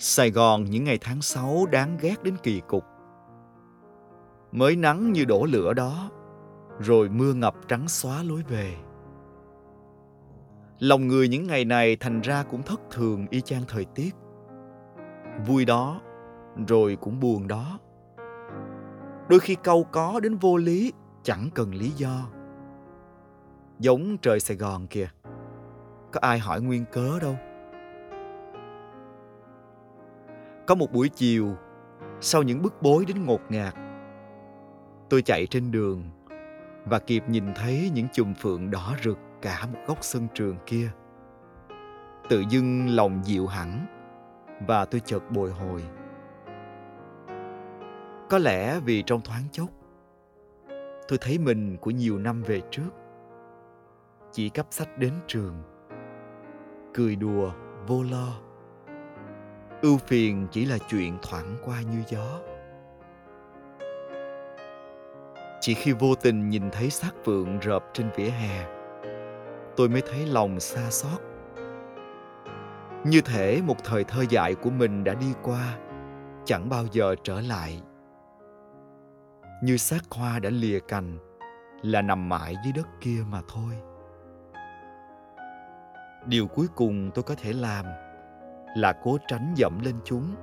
[0.00, 2.84] Sài Gòn những ngày tháng 6 đáng ghét đến kỳ cục.
[4.52, 6.10] Mới nắng như đổ lửa đó,
[6.78, 8.76] rồi mưa ngập trắng xóa lối về.
[10.78, 14.14] Lòng người những ngày này thành ra cũng thất thường y chang thời tiết.
[15.46, 16.00] Vui đó,
[16.68, 17.78] rồi cũng buồn đó.
[19.28, 20.92] Đôi khi câu có đến vô lý,
[21.22, 22.28] chẳng cần lý do.
[23.78, 25.08] Giống trời Sài Gòn kìa.
[26.12, 27.36] Có ai hỏi nguyên cớ đâu.
[30.68, 31.56] Có một buổi chiều,
[32.20, 33.74] sau những bức bối đến ngột ngạt,
[35.10, 36.02] tôi chạy trên đường
[36.84, 40.90] và kịp nhìn thấy những chùm phượng đỏ rực cả một góc sân trường kia.
[42.28, 43.86] Tự dưng lòng dịu hẳn
[44.66, 45.82] và tôi chợt bồi hồi.
[48.30, 49.68] Có lẽ vì trong thoáng chốc,
[51.08, 52.90] tôi thấy mình của nhiều năm về trước.
[54.32, 55.62] Chỉ cắp sách đến trường,
[56.94, 57.52] cười đùa,
[57.86, 58.47] vô lo.
[59.82, 62.40] Ưu phiền chỉ là chuyện thoảng qua như gió.
[65.60, 68.66] Chỉ khi vô tình nhìn thấy xác phượng rợp trên vỉa hè,
[69.76, 71.20] tôi mới thấy lòng xa xót.
[73.04, 75.78] Như thể một thời thơ dại của mình đã đi qua,
[76.44, 77.82] chẳng bao giờ trở lại.
[79.62, 81.18] Như xác hoa đã lìa cành,
[81.82, 83.74] là nằm mãi dưới đất kia mà thôi.
[86.26, 87.84] Điều cuối cùng tôi có thể làm
[88.78, 90.34] là cố tránh dẫm lên chúng.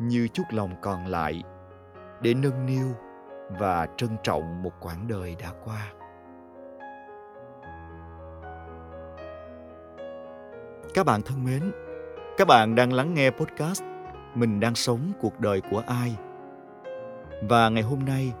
[0.00, 1.42] Như chút lòng còn lại
[2.20, 2.86] để nâng niu
[3.58, 5.92] và trân trọng một quãng đời đã qua.
[10.94, 11.72] Các bạn thân mến,
[12.36, 13.82] các bạn đang lắng nghe podcast
[14.34, 16.16] mình đang sống cuộc đời của ai?
[17.42, 18.32] Và ngày hôm nay,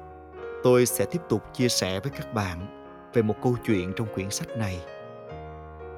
[0.62, 4.30] tôi sẽ tiếp tục chia sẻ với các bạn về một câu chuyện trong quyển
[4.30, 4.80] sách này.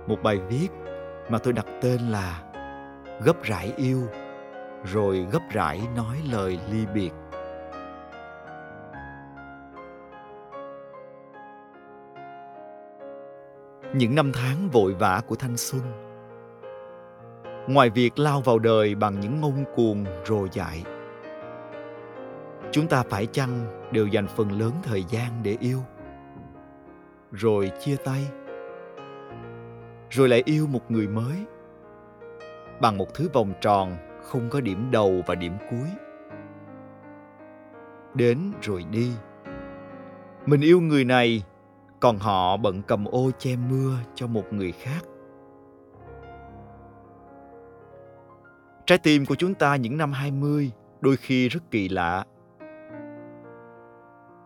[0.06, 0.68] Một bài viết
[1.28, 2.49] mà tôi đặt tên là
[3.24, 4.02] gấp rãi yêu,
[4.84, 7.10] rồi gấp rãi nói lời ly biệt.
[13.94, 15.82] Những năm tháng vội vã của thanh xuân,
[17.68, 20.84] ngoài việc lao vào đời bằng những ngông cuồng rồ dại,
[22.72, 25.78] chúng ta phải chăng đều dành phần lớn thời gian để yêu,
[27.32, 28.26] rồi chia tay,
[30.10, 31.36] rồi lại yêu một người mới?
[32.80, 35.88] Bằng một thứ vòng tròn không có điểm đầu và điểm cuối
[38.14, 39.12] đến rồi đi
[40.46, 41.44] mình yêu người này
[42.00, 45.00] còn họ bận cầm ô che mưa cho một người khác
[48.90, 50.70] Trái tim của chúng ta những năm 20
[51.00, 52.24] đôi khi rất kỳ lạ.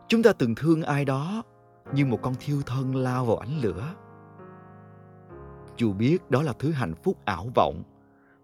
[0.08, 1.42] Chúng ta từng thương ai đó
[1.92, 3.94] như một con thiêu thân lao vào ánh lửa.
[5.76, 7.82] Dù biết đó là thứ hạnh phúc ảo vọng,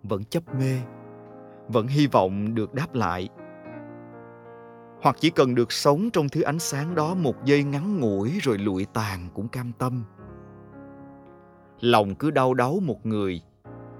[0.02, 0.78] vẫn chấp mê,
[1.68, 3.28] vẫn hy vọng được đáp lại.
[5.02, 8.58] Hoặc chỉ cần được sống trong thứ ánh sáng đó một giây ngắn ngủi rồi
[8.58, 10.04] lụi tàn cũng cam tâm.
[11.80, 13.40] Lòng cứ đau đáu một người,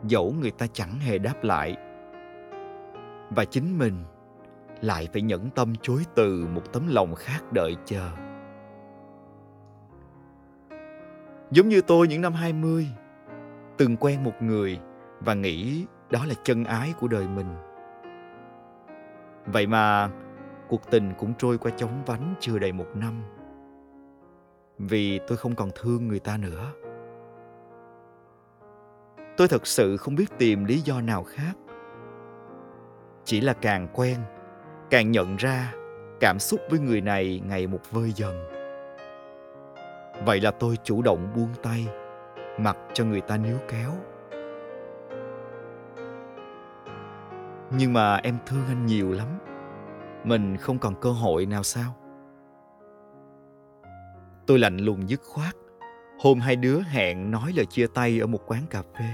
[0.04, 1.76] dẫu người ta chẳng hề đáp lại.
[3.30, 4.04] Và chính mình
[4.80, 8.10] lại phải nhẫn tâm chối từ một tấm lòng khác đợi chờ.
[11.50, 12.86] Giống như tôi những năm 20,
[13.78, 14.80] từng quen một người
[15.20, 17.56] và nghĩ đó là chân ái của đời mình.
[19.46, 20.10] Vậy mà
[20.68, 23.22] cuộc tình cũng trôi qua chóng vánh chưa đầy một năm.
[24.78, 26.72] Vì tôi không còn thương người ta nữa.
[29.36, 31.52] Tôi thật sự không biết tìm lý do nào khác.
[33.24, 34.16] Chỉ là càng quen,
[34.90, 35.72] càng nhận ra
[36.20, 38.44] cảm xúc với người này ngày một vơi dần.
[40.24, 41.86] Vậy là tôi chủ động buông tay,
[42.58, 43.92] mặc cho người ta níu kéo.
[47.70, 49.28] Nhưng mà em thương anh nhiều lắm.
[50.24, 51.94] Mình không còn cơ hội nào sao?
[54.46, 55.54] Tôi lạnh lùng dứt khoát.
[56.22, 59.08] Hôm hai đứa hẹn nói lời chia tay ở một quán cà phê.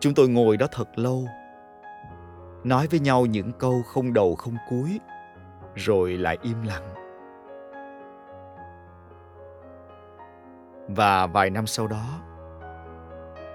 [0.00, 1.28] Chúng tôi ngồi đó thật lâu,
[2.64, 5.00] nói với nhau những câu không đầu không cuối,
[5.74, 6.94] rồi lại im lặng.
[10.88, 12.20] Và vài năm sau đó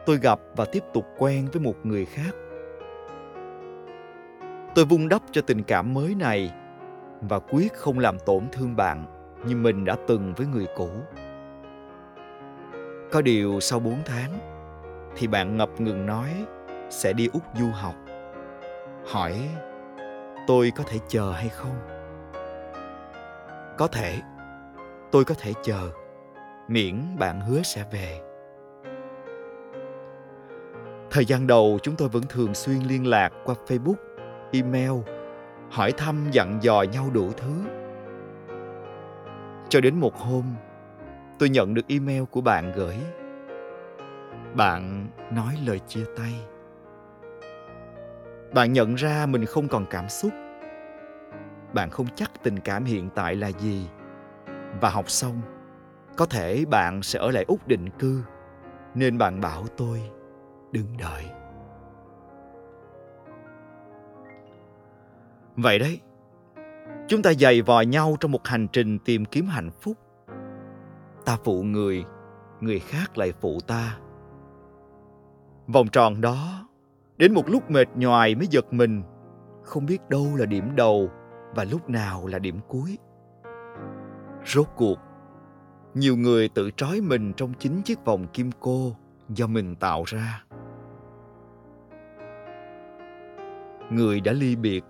[0.06, 2.36] tôi gặp và tiếp tục quen với một người khác.
[4.76, 6.52] Tôi vun đắp cho tình cảm mới này
[7.22, 9.06] và quyết không làm tổn thương bạn
[9.46, 10.90] như mình đã từng với người cũ.
[13.12, 14.32] Có điều sau 4 tháng,
[15.18, 16.30] thì bạn ngập ngừng nói
[16.90, 17.96] sẽ đi úc du học.
[19.08, 19.50] Hỏi,
[20.48, 21.76] tôi có thể chờ hay không?
[23.78, 24.22] Có thể,
[25.12, 25.90] tôi có thể chờ.
[26.68, 28.33] Miễn bạn hứa sẽ về.
[31.14, 33.96] Thời gian đầu chúng tôi vẫn thường xuyên liên lạc qua Facebook,
[34.52, 34.92] email,
[35.70, 37.54] hỏi thăm dặn dò nhau đủ thứ.
[39.70, 40.44] Cho đến một hôm,
[41.40, 42.96] tôi nhận được email của bạn gửi.
[44.56, 46.34] Bạn nói lời chia tay.
[48.54, 50.32] Bạn nhận ra mình không còn cảm xúc.
[51.74, 53.88] Bạn không chắc tình cảm hiện tại là gì.
[54.82, 55.42] Và học xong,
[56.18, 58.22] có thể bạn sẽ ở lại Úc định cư,
[58.96, 60.02] nên bạn bảo tôi
[60.74, 61.26] đứng đợi.
[65.56, 66.00] Vậy đấy,
[67.08, 69.98] chúng ta giày vò nhau trong một hành trình tìm kiếm hạnh phúc.
[71.26, 72.06] Ta phụ người
[72.62, 73.98] người khác lại phụ ta.
[75.68, 76.68] Vòng tròn đó,
[77.18, 79.04] đến một lúc mệt nhoài mới giật mình,
[79.64, 81.10] không biết đâu là điểm đầu
[81.56, 82.98] và lúc nào là điểm cuối.
[84.46, 84.98] Rốt cuộc,
[85.94, 88.96] nhiều người tự trói mình trong chính chiếc vòng kim cô
[89.30, 90.44] do mình tạo ra.
[93.90, 94.84] Người đã ly biệt,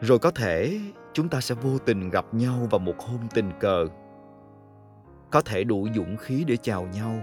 [0.00, 0.80] rồi có thể
[1.12, 3.86] chúng ta sẽ vô tình gặp nhau vào một hôm tình cờ.
[5.30, 7.14] Có thể đủ dũng khí để chào nhau.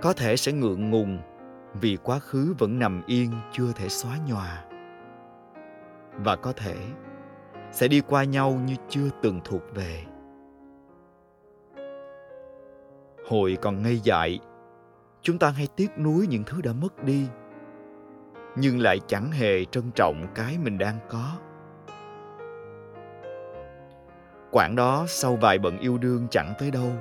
[0.00, 1.18] Có thể sẽ ngượng ngùng
[1.80, 4.64] vì quá khứ vẫn nằm yên, chưa thể xóa nhòa.
[6.12, 6.76] Và có thể
[7.72, 10.04] sẽ đi qua nhau như chưa từng thuộc về.
[13.28, 14.38] Hồi còn ngây dại
[15.24, 17.26] chúng ta hay tiếc nuối những thứ đã mất đi,
[18.56, 21.32] nhưng lại chẳng hề trân trọng cái mình đang có.
[24.50, 26.92] Quãng đó sau vài bận yêu đương chẳng tới đâu.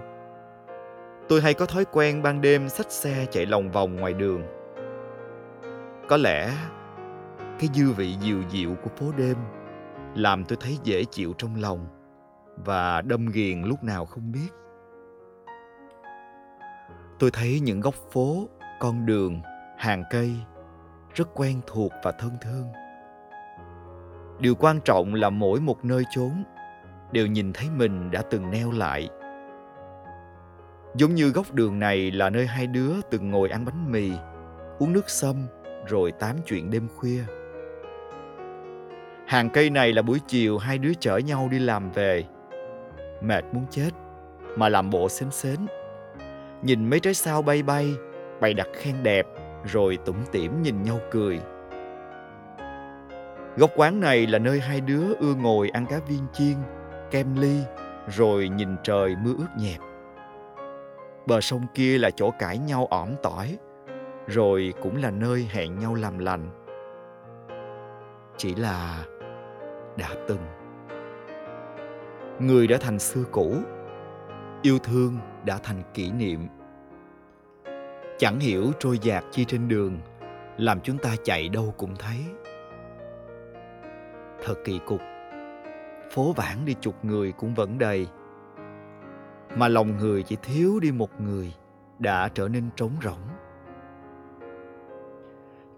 [1.29, 4.43] Tôi hay có thói quen ban đêm xách xe chạy lòng vòng ngoài đường.
[6.09, 6.53] Có lẽ
[7.59, 9.37] cái dư vị dịu dịu của phố đêm
[10.15, 11.87] làm tôi thấy dễ chịu trong lòng
[12.65, 14.49] và đâm ghiền lúc nào không biết
[17.23, 18.49] tôi thấy những góc phố,
[18.79, 19.41] con đường,
[19.77, 20.31] hàng cây
[21.15, 22.67] rất quen thuộc và thân thương.
[24.39, 26.43] Điều quan trọng là mỗi một nơi chốn
[27.11, 29.09] đều nhìn thấy mình đã từng neo lại.
[30.95, 34.11] Giống như góc đường này là nơi hai đứa từng ngồi ăn bánh mì,
[34.79, 35.47] uống nước sâm
[35.87, 37.23] rồi tám chuyện đêm khuya.
[39.27, 42.23] Hàng cây này là buổi chiều hai đứa chở nhau đi làm về.
[43.21, 43.89] Mệt muốn chết,
[44.57, 45.59] mà làm bộ xến xến
[46.63, 47.95] nhìn mấy trái sao bay bay,
[48.41, 49.27] bày đặt khen đẹp,
[49.65, 51.39] rồi tủm tỉm nhìn nhau cười.
[53.57, 56.55] Góc quán này là nơi hai đứa ưa ngồi ăn cá viên chiên,
[57.11, 57.59] kem ly,
[58.07, 59.79] rồi nhìn trời mưa ướt nhẹp.
[61.25, 63.57] Bờ sông kia là chỗ cãi nhau ỏm tỏi,
[64.27, 66.49] rồi cũng là nơi hẹn nhau làm lành.
[68.37, 69.05] Chỉ là
[69.97, 70.41] đã từng.
[72.39, 73.55] Người đã thành xưa cũ
[74.63, 76.47] yêu thương đã thành kỷ niệm.
[78.17, 79.99] Chẳng hiểu trôi dạt chi trên đường,
[80.57, 82.17] làm chúng ta chạy đâu cũng thấy.
[84.43, 85.01] Thật kỳ cục,
[86.11, 88.07] phố vãng đi chục người cũng vẫn đầy.
[89.55, 91.53] Mà lòng người chỉ thiếu đi một người
[91.99, 93.27] đã trở nên trống rỗng.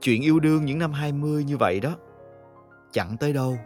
[0.02, 1.96] Chuyện yêu đương những năm 20 như vậy đó,
[2.92, 3.58] chẳng tới đâu.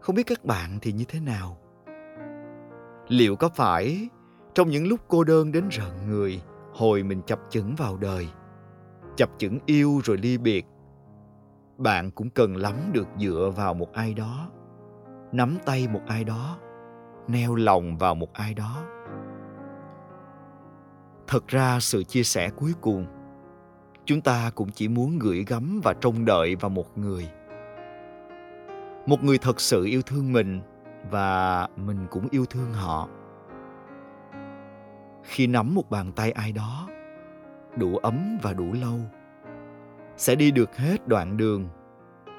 [0.00, 1.59] Không biết các bạn thì như thế nào
[3.10, 4.08] liệu có phải
[4.54, 6.42] trong những lúc cô đơn đến rợn người,
[6.72, 8.28] hồi mình chập chững vào đời,
[9.16, 10.66] chập chững yêu rồi ly biệt,
[11.78, 14.50] bạn cũng cần lắm được dựa vào một ai đó,
[15.32, 16.58] nắm tay một ai đó,
[17.28, 18.82] neo lòng vào một ai đó?
[21.26, 23.06] Thật ra sự chia sẻ cuối cùng,
[24.04, 27.28] chúng ta cũng chỉ muốn gửi gắm và trông đợi vào một người.
[29.06, 30.60] Một người thật sự yêu thương mình
[31.10, 33.08] và mình cũng yêu thương họ.
[35.22, 36.88] Khi nắm một bàn tay ai đó,
[37.76, 38.98] đủ ấm và đủ lâu,
[40.16, 41.68] sẽ đi được hết đoạn đường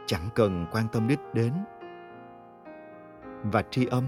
[0.05, 1.53] chẳng cần quan tâm đích đến.
[3.43, 4.03] Và tri âm,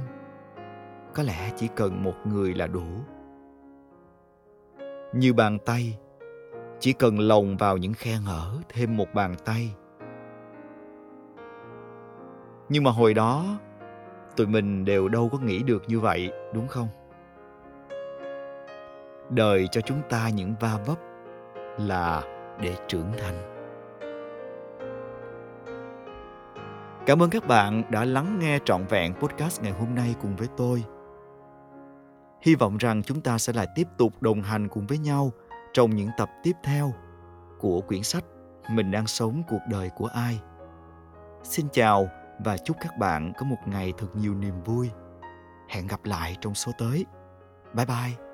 [1.13, 2.85] có lẽ chỉ cần một người là đủ.
[5.13, 5.99] Như bàn tay,
[6.79, 9.75] chỉ cần lồng vào những khe hở thêm một bàn tay.
[12.69, 13.59] Nhưng mà hồi đó
[14.35, 16.87] tụi mình đều đâu có nghĩ được như vậy, đúng không?
[19.29, 20.97] Đời cho chúng ta những va vấp
[21.77, 22.23] là
[22.61, 23.53] để trưởng thành.
[27.05, 30.47] Cảm ơn các bạn đã lắng nghe trọn vẹn podcast ngày hôm nay cùng với
[30.57, 30.83] tôi.
[32.41, 35.31] Hy vọng rằng chúng ta sẽ lại tiếp tục đồng hành cùng với nhau
[35.73, 36.93] trong những tập tiếp theo
[37.59, 38.23] của quyển sách
[38.69, 40.39] mình đang sống cuộc đời của ai.
[41.43, 42.09] Xin chào
[42.39, 44.89] và chúc các bạn có một ngày thật nhiều niềm vui.
[45.69, 47.05] Hẹn gặp lại trong số tới.
[47.73, 48.32] Bye bye.